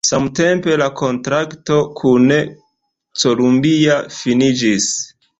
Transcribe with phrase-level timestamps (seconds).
[0.09, 2.31] Samtempe la kontrakto kun
[3.23, 4.89] Columbia finiĝis.